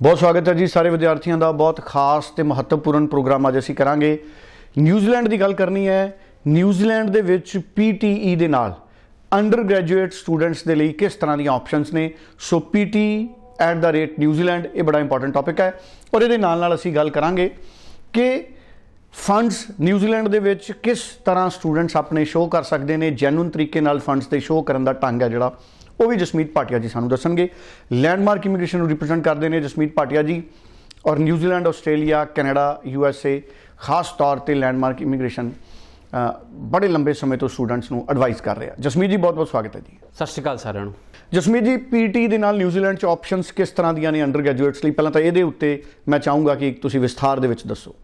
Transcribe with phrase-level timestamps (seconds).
[0.00, 4.18] ਬਹੁਤ ਸਵਾਗਤ ਹੈ ਜੀ ਸਾਰੇ ਵਿਦਿਆਰਥੀਆਂ ਦਾ, ਬਹੁਤ ਖਾਸ ਤੇ ਮਹੱਤਵਪੂਰਨ ਪ੍ਰੋਗਰਾਮ ਅੱਜ ਅਸੀਂ ਕਰਾਂਗੇ।
[4.78, 8.74] ਨਿਊਜ਼ੀਲੈਂਡ ਦੀ ਗੱਲ ਕਰਨੀ ਹੈ, ਨਿਊਜ਼ੀਲੈਂਡ ਦੇ ਵਿੱਚ ਪੀਟੀਈ ਦੇ ਨਾਲ
[9.32, 12.10] ਅੰਡਰ ਗ੍ਰੈਜੂਏਟ ਸਟੂਡੈਂਟਸ ਦੇ ਲਈ ਕਿਸ ਤਰ੍ਹਾਂ ਦੀਆਂ ਆਪਸ਼ਨਸ ਨੇ?
[12.38, 13.28] ਸੋ ਪੀਟੀ
[13.60, 15.72] ਐਟ ਦਾ ਰੇਟ ਨਿਊਜ਼ੀਲੈਂਡ, ਇਹ ਬੜਾ ਇੰਪੋਰਟੈਂਟ ਟਾਪਿਕ ਹੈ।
[16.14, 17.50] ਔਰ ਇਹਦੇ ਨਾਲ ਨਾਲ ਅਸੀਂ ਗੱਲ ਕਰਾਂਗੇ
[18.12, 18.44] ਕਿ
[19.26, 23.98] ਫੰਡਸ ਨਿਊਜ਼ੀਲੈਂਡ ਦੇ ਵਿੱਚ ਕਿਸ ਤਰ੍ਹਾਂ ਸਟੂਡੈਂਟਸ ਆਪਣੇ ਸ਼ੋਅ ਕਰ ਸਕਦੇ ਨੇ ਜੈਨੂਇਨ ਤਰੀਕੇ ਨਾਲ
[23.98, 25.52] ਫੰਡਸ ਦੇ ਸ਼ੋਅ ਕਰਨ ਦਾ ਢੰਗ ਹੈ ਜਿਹੜਾ।
[26.00, 27.48] ਉਹ ਵੀ ਜਸਮੀਤ ਭਾਟੀਆ ਜੀ ਸਾਨੂੰ ਦੱਸਣਗੇ।
[27.92, 30.42] ਲੈਂਡਮਾਰਕ ਇਮੀਗ੍ਰੇਸ਼ਨ ਨੂੰ ਰਿਪਰੈਜ਼ੈਂਟ ਕਰਦੇ ਨੇ ਜਸਮੀਤ ਭਾਟੀਆ ਜੀ
[31.06, 33.40] ਔਰ New Zealand Australia Canada U S A
[33.78, 35.50] ਖਾਸ ਤੌਰ ਤੇ ਲੈਂਡਮਾਰਕ ਇਮੀਗ੍ਰੇਸ਼ਨ
[36.72, 39.80] ਬੜੇ ਲੰਬੇ ਸਮੇਂ ਤੋਂ ਸਟੂਡੈਂਟਸ ਨੂੰ ਐਡਵਾਈਸ ਕਰ ਰਿਹਾ। ਜਸਮੀਤ ਜੀ ਬਹੁਤ ਬਹੁਤ ਸਵਾਗਤ ਹੈ
[39.80, 40.94] ਜੀ। ਸਤਿ ਸ਼੍ਰੀ ਅਕਾਲ ਸਾਰਿਆਂ ਨੂੰ।
[41.32, 44.90] ਜਸਮੀਤ ਜੀ ਪੀਟੀ ਦੇ ਨਾਲ ਨਿਊਜ਼ੀਲੈਂਡ ਚ ਆਪਸ਼ਨਸ ਕਿਸ ਤਰ੍ਹਾਂ ਦੀਆਂ ਨੇ ਅੰਡਰ ਗ੍ਰੈਜੂਏਟਸ ਲਈ?
[44.90, 47.94] ਪਹਿਲਾਂ ਤਾਂ ਇਹਦੇ ਉੱਤੇ ਮੈਂ ਚਾਹੂੰਗਾ ਕਿ ਤੁਸੀਂ ਵਿਸਥਾਰ ਦੇ ਵਿੱਚ ਦੱਸੋ।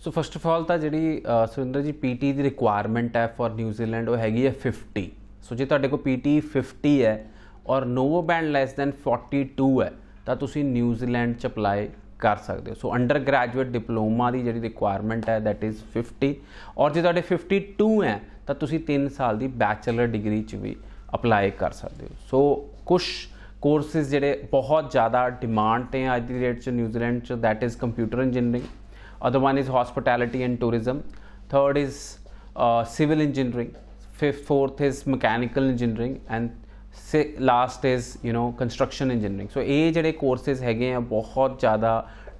[0.00, 1.22] ਸੋ ਫਸਟ ਆਫ ਆਲ ਤਾਂ ਜਿਹੜੀ
[1.54, 5.08] ਸੁਰਿੰਦਰ ਜੀ ਪੀਟੀ ਦੀ ਰਿਕੁਆਇਰਮੈਂਟ ਹੈ ਫॉर ਨਿਊਜ਼ੀਲੈਂਡ ਉਹ ਹੈਗੀ ਹੈ 50
[5.42, 7.26] ਸੋ ਜੇ ਤੁਹਾਡੇ ਕੋਲ ਪੀਟੀ 50 ਹੈ
[7.66, 9.92] ਔਰ ਨੋਵੋ ਬੈਂਡ ਲੈਸ ਦੈਨ 42 ਹੈ
[10.26, 11.88] ਤਾਂ ਤੁਸੀਂ ਨਿਊਜ਼ੀਲੈਂਡ ਚ ਅਪਲਾਈ
[12.18, 16.32] ਕਰ ਸਕਦੇ ਹੋ। ਸੋ ਅੰਡਰ ਗ੍ਰੈਜੂਏਟ ਡਿਪਲੋਮਾ ਦੀ ਜਿਹੜੀ ਰਿਕੁਆਇਰਮੈਂਟ ਹੈ ਦੈਟ ਇਜ਼ 50
[16.78, 20.76] ਔਰ ਜੇ ਤੁਹਾਡੇ 52 ਹੈ ਤਾਂ ਤੁਸੀਂ 3 ਸਾਲ ਦੀ ਬੈਚਲਰ ਡਿਗਰੀ ਚ ਵੀ
[21.14, 22.42] ਅਪਲਾਈ ਕਰ ਸਕਦੇ ਹੋ। ਸੋ
[22.86, 23.02] ਕੁਝ
[23.62, 27.76] ਕੋਰਸਿਸ ਜਿਹੜੇ ਬਹੁਤ ਜ਼ਿਆਦਾ ਡਿਮਾਂਡ ਤੇ ਹੈ ਅੱਜ ਦੀ ਡੇਟ 'ਚ ਨਿਊਜ਼ੀਲੈਂਡ 'ਚ that is
[27.76, 28.68] computer engineering
[29.28, 31.00] other one is hospitality and tourism
[31.50, 31.96] third is
[32.56, 33.72] uh, civil engineering
[34.20, 36.56] fifth, fourth is mechanical engineering and
[37.02, 41.92] say last is you know construction engineering so ਇਹ ਜਿਹੜੇ courses ਹੈਗੇ ਆ ਬਹੁਤ ਜ਼ਿਆਦਾ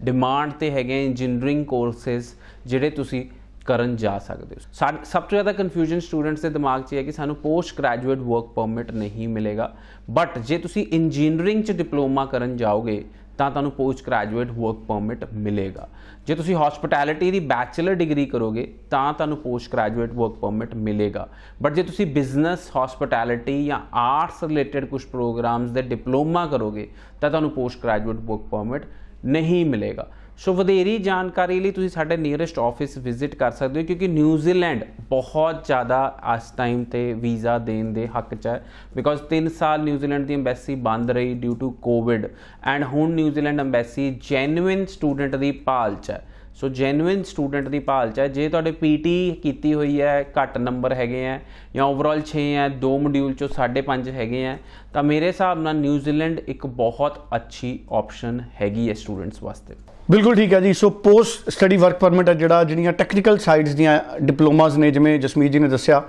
[0.05, 2.34] demand ਤੇ ਹੈਗੇ ਆ engineering courses
[2.67, 3.25] ਜਿਹੜੇ ਤੁਸੀਂ
[3.67, 7.03] ਕਰਨ ਜਾ ਸਕਦੇ ਹੋ ਸਾ- ਸਭ ਤੋਂ ਜ਼ਿਆਦਾ ਕਨਫਿਊਜ਼ਨ ਸਟੂਡੈਂਟਸ ਦੇ ਦਿਮਾਗ 'ਚ ਇਹ ਹੈ
[7.03, 9.73] ਕਿ ਸਾਨੂੰ ਪੋਸਟ ਗ੍ਰੈਜੂਏਟ ਵਰਕ ਪਰਮਿਟ ਨਹੀਂ ਮਿਲੇਗਾ
[10.11, 13.03] ਬਟ ਜੇ ਤੁਸੀਂ ਇੰਜੀਨੀਅਰਿੰਗ 'ਚ ਡਿਪਲੋਮਾ ਕਰਨ ਜਾਓਗੇ
[13.41, 15.88] ਤਾਂ ਤੁਹਾਨੂੰ ਪੋਸਟ ਗ੍ਰੈਜੂਏਟ ਵਰਕ ਪਰਮਿਟ ਮਿਲੇਗਾ।
[16.27, 21.27] ਜੇ ਤੁਸੀਂ ਹਸਪਿਟੈਲਿਟੀ ਦੀ ਬੈਚਲਰ ਡਿਗਰੀ ਕਰੋਗੇ, ਤਾਂ ਤੁਹਾਨੂੰ ਪੋਸਟ ਗ੍ਰੈਜੂਏਟ ਵਰਕ ਪਰਮਿਟ ਮਿਲੇਗਾ।
[21.62, 26.88] ਬਟ ਜੇ ਤੁਸੀਂ ਬਿਜ਼ਨਸ ਹਸਪਿਟੈਲਿਟੀ ਜਾਂ ਆਰਟਸ ਰਿਲੇਟਡ ਕੁਝ ਪ੍ਰੋਗਰਾਮਸ ਦੇ ਡਿਪਲੋਮਾ ਕਰੋਗੇ,
[27.20, 28.84] ਤਾਂ ਤੁਹਾਨੂੰ ਪੋਸਟ ਗ੍ਰੈਜੂਏਟ ਵਰਕ ਪਰਮਿਟ
[29.25, 30.07] ਨਹੀਂ ਮਿਲੇਗਾ।
[30.39, 35.67] ਸੋ ਵਧੇਰੀ ਜਾਣਕਾਰੀ ਲਈ ਤੁਸੀਂ ਸਾਡੇ ਨੀਅਰੈਸਟ ਆਫਿਸ ਵਿਜ਼ਿਟ ਕਰ ਸਕਦੇ ਹੋ, ਕਿਉਂਕਿ ਨਿਊਜ਼ੀਲੈਂਡ ਬਹੁਤ
[35.67, 38.63] ਜ਼ਿਆਦਾ ਇਸ ਟਾਈਮ ਤੇ ਵੀਜ਼ਾ ਦੇਣ ਦੇ ਹੱਕ 'ਚ ਹੈ।
[38.95, 42.27] ਬਿਕੋਜ਼ 3 ਸਾਲ ਨਿਊਜ਼ੀਲੈਂਡ ਦੀ ਐਮਬੈਸੀ ਬੰਦ ਰਹੀ ਡਿਊ ਟੂ ਕੋਵਿਡ
[42.64, 46.23] ਐਂਡ ਹੁਣ New Zealand embassy genuine student ਦੀ ਭਾਲ 'ਚ ਹੈ।
[46.61, 49.13] ਸੋ ਜੈਨੂਇਨ ਸਟੂਡੈਂਟ ਦੀ ਭਾਲ 'ਚ ਹੈ। ਜੇ ਤੁਹਾਡੇ ਪੀਟੀ
[49.43, 51.39] ਕੀਤੀ ਹੋਈ ਹੈ ਘੱਟ ਨੰਬਰ ਹੈਗੇ ਆ
[51.75, 54.57] ਜਾਂ ਓਵਰਆਲ 6 ਹੈ ਦੋ ਮੋਡਿਊਲ ਚੋਂ 5.5 ਹੈਗੇ ਆ
[54.93, 59.75] ਤਾਂ ਮੇਰੇ ਹਿਸਾਬ ਨਾਲ ਨਿਊਜ਼ੀਲੈਂਡ ਇੱਕ ਬਹੁਤ ਅੱਛੀ ਆਪਸ਼ਨ ਹੈਗੀ ਹੈ ਸਟੂਡੈਂਟਸ ਵਾਸਤੇ।
[60.11, 63.98] ਬਿਲਕੁਲ ਠੀਕ ਹੈ ਜੀ। So post study work permit ਹੈ ਜਿਹੜਾ ਜਿਹੜੀਆਂ ਟੈਕਨੀਕਲ ਸਾਈਡਸ ਦੀਆਂ
[64.23, 66.03] ਡਿਪਲੋਮਾਸ ਨੇ ਜਿਵੇਂ ਜਸਮੀਤ ਜੀ ਨੇ ਦੱਸਿਆ।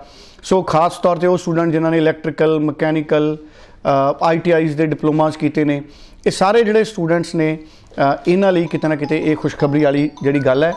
[0.43, 3.35] ਸੋ ਖਾਸ ਤੌਰ ਤੇ ਉਹ ਸਟੂਡੈਂਟ ਜਿਨ੍ਹਾਂ ਨੇ ਇਲੈਕਟ੍ਰੀਕਲ ਮਕੈਨੀਕਲ
[4.21, 5.81] ਆਈਟੀਆਈਜ਼ ਦੇ ਡਿਪਲੋਮਾਸ ਕੀਤੇ ਨੇ
[6.25, 7.80] ਇਹ ਸਾਰੇ ਜਿਹੜੇ ਸਟੂਡੈਂਟਸ ਨੇ ਅ,
[8.27, 10.73] ਇਹਨਾਂ ਲਈ ਕਿਤੇ ਨਾ ਕਿਤੇ ਇਹ ਖੁਸ਼ਖਬਰੀ ਵਾਲੀ ਜਿਹੜੀ ਗੱਲ ਹੈ।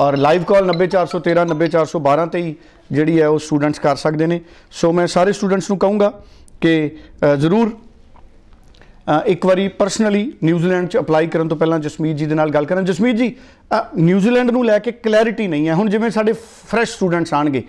[0.00, 2.54] ਔਰ ਲਾਈਵ ਕਾਲ 90413 90412 ਤੇ ਹੀ
[2.92, 4.40] ਜਿਹੜੀ ਹੈ ਉਹ ਸਟੂਡੈਂਟਸ ਕਰ ਸਕਦੇ ਨੇ।
[4.70, 6.22] ਸੋ ਮੈਂ ਸਾਰੇ ਸਟੂਡੈਂਟਸ ਨੂੰ ਕਹੂੰਗਾ
[6.60, 6.96] ਕਿ
[7.32, 12.34] ਅ, ਜ਼ਰੂਰ ਅ, ਇੱਕ ਵਾਰੀ ਪਰਸਨਲੀ ਨਿਊਜ਼ੀਲੈਂਡ ਚ ਅਪਲਾਈ ਕਰਨ ਤੋਂ ਪਹਿਲਾਂ ਜਸਮੀਤ ਜੀ ਦੇ
[12.34, 13.36] ਨਾਲ ਗੱਲ ਕਰਾਂ ਜਸਮੀਤ ਜੀ
[13.80, 16.32] ਅ, ਨਿਊਜ਼ੀਲੈਂਡ ਨੂੰ ਲੈ ਕੇ ਕਲੈਰਿਟੀ ਨਹੀਂ ਹੈ। ਹੁਣ ਜਿਵੇਂ ਸਾਡੇ
[16.68, 17.62] ਫਰੈਸ਼ ਸਟੂਡੈਂਟਸ ਆਣਗੇ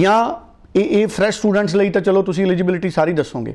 [0.00, 3.54] ਜਾਂ ਇਹ ਇਹ ਫਰੈਸ਼ ਸਟੂਡੈਂਟਸ ਲਈ ਤਾਂ ਚਲੋ ਤੁਸੀਂ ਐਲੀਜੀਬਿਲਿਟੀ ਸਾਰੀ ਦੱਸੋਗੇ।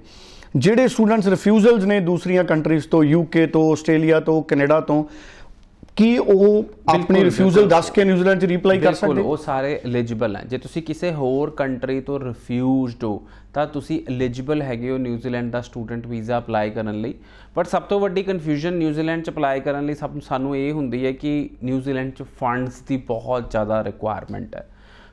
[0.58, 5.04] ਜਿਹੜੇ ਸਟੂਡੈਂਟਸ ਰਿਫਿਊਜ਼ਲਸ ਨੇ ਦੂਸਰੀਆਂ ਕੰਟਰੀਜ਼ ਤੋਂ ਯੂਕੇ ਤੋਂ ਆਸਟ੍ਰੇਲੀਆ ਤੋਂ ਕੈਨੇਡਾ ਤੋਂ
[5.96, 9.22] ਕੀ ਉਹ ਆਪਣੀ ਰਿਫਿਊਜ਼ਲ। ਦੱਸ ਕੇ ਨਿਊਜ਼ੀਲੈਂਡ ਚ ਰੀਪਲਾਈ ਕਰ ਸਕਦੇ?
[9.22, 13.22] ਉਹ ਸਾਰੇ ਐਲੀਜੀਬਲ ਹੈ। ਜੇ ਤੁਸੀਂ ਕਿਸੇ ਹੋਰ ਕੰਟਰੀ ਤੋਂ ਰਿਫਿਊਜ਼ਡ ਹੋ
[13.54, 17.14] ਤਾਂ ਤੁਸੀਂ ਐਲੀਜੀਬਲ ਹੈਗੇ ਹੋ ਨਿਊਜ਼ੀਲੈਂਡ ਦਾ ਸਟੂਡੈਂਟ ਵੀਜ਼ਾ ਅਪਲਾਈ ਕਰਨ ਲਈ।
[17.56, 21.12] ਬਟ ਸਭ ਤੋਂ ਵੱਡੀ ਕਨਫਿਊਜ਼ਨ ਨਿਊਜ਼ੀਲੈਂਡ ਚ ਅਪਲਾਈ ਕਰਨ ਲਈ ਸਭ ਸਾਨੂੰ ਇਹ ਹੁੰਦੀ ਹੈ
[21.12, 24.68] ਕਿ ਨਿਊਜ਼ੀਲੈਂਡ ਚ ਫੰਡਸ ਦੀ ਬਹੁਤ ਜ਼ਿਆਦਾ ਰਿਕੁਆਇਰਮੈਂਟ ਹੈ।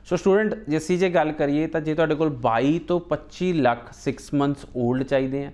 [0.07, 3.91] ਸੋ ਸਟੂਡੈਂਟ ਜੇ ਅਸੀਂ ਜੇ ਗੱਲ ਕਰੀਏ ਤਾਂ ਜੇ ਤੁਹਾਡੇ ਕੋਲ 22 ਤੋਂ 25 ਲੱਖ
[3.99, 5.51] 6 ਮੰਥਸ 올ਡ ਚਾਹੀਦੇ ਆ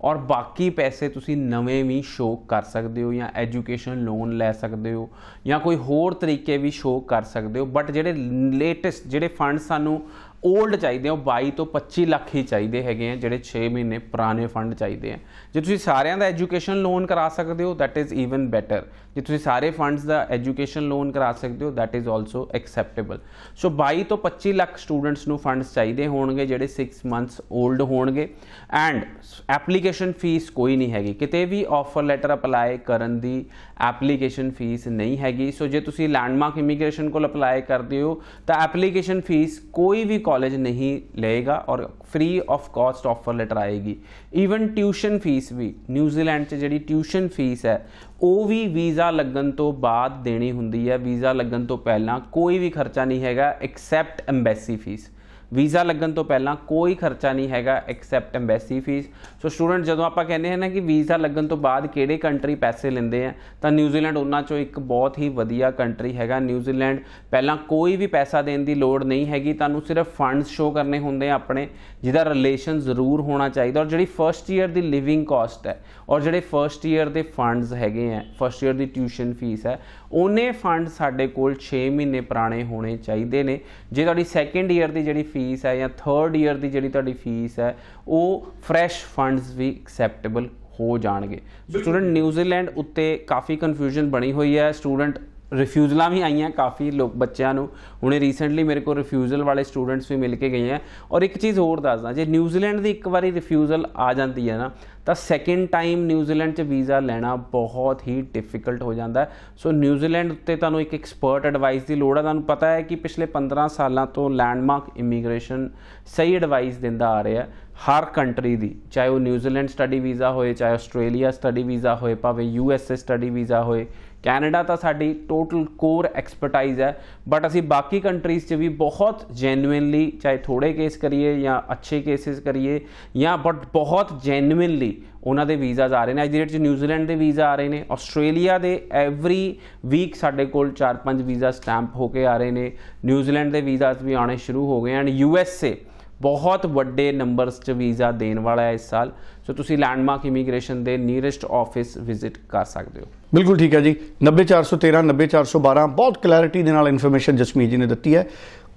[0.00, 4.92] ਔਰ ਬਾਕੀ ਪੈਸੇ ਤੁਸੀਂ ਨਵੇਂ ਵੀ ਸ਼ੋਅ ਕਰ ਸਕਦੇ ਹੋ ਜਾਂ ਐਜੂਕੇਸ਼ਨ ਲੋਨ ਲੈ ਸਕਦੇ
[4.92, 5.08] ਹੋ
[5.46, 8.12] ਜਾਂ ਕੋਈ ਹੋਰ ਤਰੀਕੇ ਵੀ ਸ਼ੋਅ ਕਰ ਸਕਦੇ ਹੋ ਬਟ ਜਿਹੜੇ
[8.54, 10.00] ਲੇਟੈਸਟ ਜਿਹੜੇ ਫੰਡ ਸਾਨੂੰ
[10.44, 13.98] 올ਡ ਚਾਹੀਦੇ ਆ, ਉਹ 22 ਤੋਂ 25 ਲੱਖ ਹੀ ਚਾਹੀਦੇ ਹੈਗੇ ਆ, ਜਿਹੜੇ 6 ਮਹੀਨੇ
[13.98, 15.18] ਪੁਰਾਣੇ ਫੰਡ ਚਾਹੀਦੇ ਆ।
[15.54, 18.84] ਜੇ ਤੁਸੀਂ ਸਾਰਿਆਂ ਦਾ ਐਜੂਕੇਸ਼ਨ ਲੋਨ ਕਰਾ ਸਕਦੇ ਹੋ, that is even better.
[19.14, 23.18] ਜੇ ਤੁਸੀਂ ਸਾਰੇ ਫੰਡਸ ਦਾ ਐਜੂਕੇਸ਼ਨ ਲੋਨ ਕਰਾ ਸਕਦੇ ਹੋ, that is also acceptable.
[23.56, 28.34] ਸੋ 22 ਤੋਂ 25 ਲੱਖ ਸਟੂਡੈਂਟਸ ਨੂੰ ਫੰਡਸ ਚਾਹੀਦੇ ਹੋਣਗੇ, ਜਿਹੜੇ 6 ਮੰਥਸ 올ਡ ਹੋਣਗੇ।
[28.70, 29.04] ਐਂਡ
[29.48, 33.46] ਐਪਲੀਕੇਸ਼ਨ ਫੀਸ ਕੋਈ ਨਹੀਂ ਹੈਗੀ। ਕਿਤੇ ਵੀ ਆਫਰ ਲੈਟਰ ਅਪਲਾਈ ਕਰਨ ਦੀ
[33.80, 39.20] ਐਪਲੀਕੇਸ਼ਨ ਫੀਸ ਨਹੀਂ ਹੈਗੀ। ਸੋ ਜੇ ਤੁਸੀਂ ਲੈਂਡਮਾਰਕ ਇਮੀਗ੍ਰੇਸ਼ਨ ਕੋਲ ਅਪਲਾਈ ਕਰਦੇ ਹੋ, ਤਾਂ ਐਪਲੀਕੇਸ਼ਨ
[39.20, 43.96] ਫੀਸ ਕੋਈ ਵੀ ਕਾਲਜ ਨਹੀਂ ਲਏਗਾ ਔਰ free of cost offer letter ਆਏਗੀ
[44.34, 47.80] ਈਵਨ ਟਿਊਸ਼ਨ ਫੀਸ ਵੀ ਨਿਊਜ਼ੀਲੈਂਡ 'ਚ ਜਿਹੜੀ ਟਿਊਸ਼ਨ ਫੀਸ ਹੈ
[48.22, 52.70] ਉਹ ਵੀ ਵੀਜ਼ਾ ਲੱਗਣ ਤੋਂ ਬਾਅਦ ਦੇਣੀ ਹੁੰਦੀ ਹੈ ਵੀਜ਼ਾ ਲੱਗਣ ਤੋਂ ਪਹਿਲਾਂ ਕੋਈ ਵੀ
[52.70, 55.10] ਖਰਚਾ ਨਹੀਂ ਹੈਗਾ ਐਕਸੈਪਟ ਐਮਬੈਸੀ ਫੀਸ
[55.54, 59.08] ਵੀਜ਼ਾ ਲੱਗਣ ਤੋਂ ਪਹਿਲਾਂ ਕੋਈ ਖਰਚਾ ਨਹੀਂ ਹੈਗਾ except embassy fee
[59.42, 62.90] so student ਜਦੋਂ ਆਪਾਂ ਕਹਿੰਦੇ ਹਾਂ ਨਾ ਕਿ ਵੀਜ਼ਾ ਲੱਗਣ ਤੋਂ ਬਾਅਦ ਕਿਹੜੇ ਕੰਟਰੀ ਪੈਸੇ
[62.90, 63.32] ਲੈਂਦੇ ਆ,
[63.62, 67.00] ਤਾਂ ਨਿਊਜ਼ੀਲੈਂਡ ਉਹਨਾਂ ਚੋਂ ਇੱਕ ਬਹੁਤ ਹੀ ਵਧੀਆ ਕੰਟਰੀ ਹੈਗਾ ਨਿਊਜ਼ੀਲੈਂਡ
[67.30, 71.30] ਪਹਿਲਾਂ ਕੋਈ ਵੀ ਪੈਸਾ ਦੇਣ ਦੀ ਲੋੜ ਨਹੀਂ ਹੈਗੀ, ਤੁਹਾਨੂੰ ਸਿਰਫ ਫੰਡਸ ਸ਼ੋ ਕਰਨੇ ਹੁੰਦੇ
[71.30, 71.66] ਆ ਆਪਣੇ,
[72.02, 76.40] ਜਿਹਦਾ ਰਿਲੇਸ਼ਨ ਜ਼ਰੂਰ ਹੋਣਾ ਚਾਹੀਦਾ ਔਰ ਜਿਹੜੀ ਫਰਸਟ ਈਅਰ ਦੀ ਲਿਵਿੰਗ ਕਾਸਟ ਹੈ ਔਰ ਜਿਹੜੇ
[76.40, 79.78] ਫਰਸਟ ਈਅਰ ਦੇ ਫੰਡਸ ਹੈਗੇ ਆ ਫਰਸਟ ਈਅਰ ਦੀ ਟਿਊਸ਼ਨ ਫੀਸ ਹੈ,
[80.12, 83.58] ਉਹਨੇ ਫੰਡ ਸਾਡੇ ਕੋਲ 6 ਮਹੀਨੇ ਪੁਰਾਣੇ ਹੋਣੇ ਚਾਹੀਦੇ ਨੇ।
[83.92, 87.58] ਜੇ ਤੁਹਾਡੀ ਸੈਕੰਡ ਈਅਰ ਦੀ ਜਿਹੜੀ ਫੀਸ ਹੈ ਜਾਂ ਥਰਡ ਈਅਰ ਦੀ ਜਿਹੜੀ ਤੁਹਾਡੀ ਫੀਸ
[87.58, 87.76] ਹੈ
[88.08, 90.48] ਉਹ ਫਰੈਸ਼ ਫੰਡਸ ਵੀ ਐਕਸੈਪਟੇਬਲ
[90.80, 91.40] ਹੋ ਜਾਣਗੇ।
[91.70, 95.18] ਸਟੂਡੈਂਟ ਨਿਊਜ਼ੀਲੈਂਡ ਉੱਤੇ ਕਾਫੀ ਕਨਫਿਊਜ਼ਨ ਬਣੀ ਹੋਈ ਹੈ। ਸਟੂਡੈਂਟ
[95.52, 97.68] ਰਿਫਿਊਜ਼ਲਾਂ ਵੀ ਆਈਆਂ ਕਾਫੀ ਲੋਕ ਬੱਚਿਆਂ ਨੂੰ।
[98.02, 100.78] ਹੁਣੇ ਰੀਸੈਂਟਲੀ ਮੇਰੇ ਕੋਲ ਰਿਫਿਊਜ਼ਲ ਵਾਲੇ ਸਟੂਡੈਂਟਸ ਵੀ ਮਿਲ ਕੇ ਗਏ ਆ
[101.12, 104.70] ਔਰ ਇੱਕ ਚੀਜ਼ ਹੋਰ ਦੱਸਦਾ ਜੇ ਨਿਊਜ਼ੀਲੈਂਡ ਦੀ ਇੱਕ ਵਾਰੀ ਰਿਫਿਊਜ਼ਲ ਆ ਜਾਂਦੀ ਹੈ ਨਾ
[105.06, 110.32] ਤਾਂ ਸੈਕਿੰਡ ਟਾਈਮ ਨਿਊਜ਼ੀਲੈਂਡ 'ਚ ਵੀਜ਼ਾ ਲੈਣਾ ਬਹੁਤ ਹੀ ਡਿਫਿਕਲਟ ਹੋ ਜਾਂਦਾ ਹੈ। ਸੋ ਨਿਊਜ਼ੀਲੈਂਡ
[110.32, 114.06] ਉੱਤੇ ਤੁਹਾਨੂੰ ਇੱਕ ਐਕਸਪਰਟ ਐਡਵਾਈਸ ਦੀ ਲੋੜ ਹੈ ਤੁਹਾਨੂੰ ਪਤਾ ਹੈ ਕਿ ਪਿਛਲੇ 15 ਸਾਲਾਂ
[114.06, 115.70] ਤੋਂ ਲੈਂਡਮਾਰਕ ਇਮੀਗ੍ਰੇਸ਼ਨ
[116.06, 117.52] ਸਹੀ ਐਡਵਾਈਸ ਦਿੰਦਾ ਆ ਰਿਹਾ ਹੈ
[117.88, 122.44] ਹਰ ਕੰਟਰੀ ਦੀ। ਚਾਹੇ ਉਹ ਨਿਊਜ਼ੀਲੈਂਡ ਸਟੱਡੀ ਵੀਜ਼ਾ ਹੋਏ, ਚਾਹੇ ਆਸਟ੍ਰੇਲੀਆ ਸਟੱਡੀ ਵੀਜ਼ਾ ਹੋਏ, ਭਾਵੇਂ
[122.44, 123.86] U S A study visa ਹੋਏ।
[124.22, 130.10] ਕੈਨੇਡਾ ਤਾਂ ਸਾਡੀ ਟੋਟਲ ਕੋਰ ਐਕਸਪਰਟਾਈਜ਼ ਹੈ। ਬਟ ਅਸੀਂ ਬਾਕੀ ਕੰਟਰੀਜ਼ 'ਚ ਵੀ ਬਹੁਤ ਜੈਨੂਇਨਲੀ
[130.10, 132.80] ਚਾਹੇ ਥੋੜੇ ਕੇਸ ਕਰੀਏ ਜਾਂ ਅੱਛੇ ਕੇਸਿਸ ਕਰੀਏ
[133.16, 134.89] ਜਾਂ ਬਟ ਬਹੁਤ ਜੈਨੂਇਨਲੀ
[135.24, 137.68] ਉਹਨਾਂ ਦੇ ਵੀਜ਼ਾਸ ਆ ਰਹੇ ਨੇ। ਅੱਜ ਦੀ ਡੇਟ 'ਚ ਨਿਊਜ਼ੀਲੈਂਡ ਦੇ ਵੀਜ਼ਾ ਆ ਰਹੇ
[137.68, 142.70] ਨੇ। ਆਸਟ੍ਰੇਲੀਆ ਦੇ ਐਵਰੀ ਵੀਕ ਸਾਡੇ ਕੋਲ 4-5 ਵੀਜ਼ਾ ਸਟੈਂਪ ਹੋ ਕੇ ਆ ਰਹੇ ਨੇ।
[143.04, 145.76] ਨਿਊਜ਼ੀਲੈਂਡ ਦੇ ਵੀਜ਼ਾਸ ਵੀ ਆਉਣੇ ਸ਼ੁਰੂ ਹੋ ਗਏ ਐਂਡ ਯੂ ਐਸ ਏ
[146.22, 149.12] ਬਹੁਤ ਵੱਡੇ ਨੰਬਰਸ 'ਚ ਵੀਜ਼ਾ ਦੇਣ ਵਾਲਾ ਹੈ ਇਸ ਸਾਲ।
[149.46, 153.94] ਸੋ ਤੁਸੀਂ ਲੈਂਡਮਾਰਕ ਇਮੀਗ੍ਰੇਸ਼ਨ ਦੇ ਨੀਅਰੈਸਟ ਆਫਿਸ ਵਿਜ਼ਿਟ ਕਰ ਸਕਦੇ ਹੋ। ਬਿਲਕੁਲ ਠੀਕ ਹੈ ਜੀ।
[154.22, 158.26] 90413 90412 ਬਹੁਤ ਕਲੈਰਿਟੀ ਦੇ ਨਾਲ ਇਨਫੋਰਮੇਸ਼ਨ ਜਸਮੀਤ ਜੀ ਨੇ ਦਿੱਤੀ ਹੈ।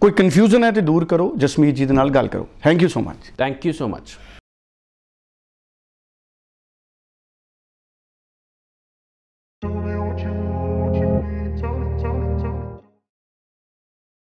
[0.02, 3.00] ਕੋਈ ਕਨਫਿਊਜ਼ਨ ਹੈ ਤੇ ਦੂਰ ਕਰੋ। ਜਸਮੀਤ ਜੀ ਦੇ ਨਾਲ ਗੱਲ ਕਰੋ। Thank you so
[3.00, 4.18] much thank you so much